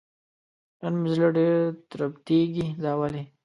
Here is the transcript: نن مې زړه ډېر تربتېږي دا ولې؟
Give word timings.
نن 0.79 0.93
مې 1.01 1.09
زړه 1.15 1.27
ډېر 1.37 1.55
تربتېږي 1.89 2.65
دا 2.83 2.91
ولې؟ 2.99 3.23